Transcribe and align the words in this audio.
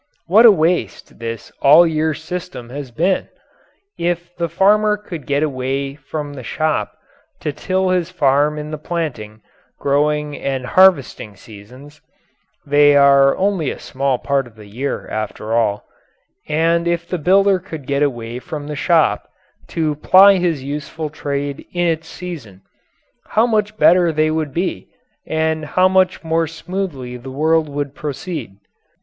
What 0.25 0.47
a 0.47 0.51
waste 0.51 1.19
this 1.19 1.51
all 1.61 1.85
year 1.85 2.15
system 2.15 2.71
has 2.71 2.89
been! 2.89 3.29
If 3.99 4.35
the 4.35 4.49
farmer 4.49 4.97
could 4.97 5.27
get 5.27 5.43
away 5.43 5.93
from 5.93 6.33
the 6.33 6.41
shop 6.43 6.97
to 7.41 7.53
till 7.53 7.89
his 7.89 8.09
farm 8.09 8.57
in 8.57 8.71
the 8.71 8.79
planting, 8.79 9.43
growing, 9.79 10.35
and 10.35 10.65
harvesting 10.65 11.35
seasons 11.35 12.01
(they 12.65 12.95
are 12.95 13.37
only 13.37 13.69
a 13.69 13.77
small 13.77 14.17
part 14.17 14.47
of 14.47 14.55
the 14.55 14.65
year, 14.65 15.07
after 15.07 15.53
all), 15.53 15.85
and 16.47 16.87
if 16.87 17.07
the 17.07 17.19
builder 17.19 17.59
could 17.59 17.85
get 17.85 18.01
away 18.01 18.39
from 18.39 18.65
the 18.65 18.75
shop 18.75 19.29
to 19.67 19.93
ply 19.93 20.37
his 20.37 20.63
useful 20.63 21.11
trade 21.11 21.63
in 21.73 21.85
its 21.85 22.07
season, 22.07 22.63
how 23.27 23.45
much 23.45 23.77
better 23.77 24.11
they 24.11 24.31
would 24.31 24.51
be, 24.51 24.89
and 25.27 25.63
how 25.63 25.87
much 25.87 26.23
more 26.23 26.47
smoothly 26.47 27.17
the 27.17 27.29
world 27.29 27.69
would 27.69 27.93
proceed. 27.93 28.55